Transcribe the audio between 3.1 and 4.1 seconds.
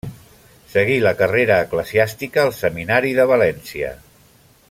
de València.